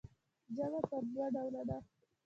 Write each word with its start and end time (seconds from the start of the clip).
جمعه 0.55 0.81
پر 0.89 1.03
دوه 1.13 1.25
ډوله 1.35 1.61
ده. 1.69 1.77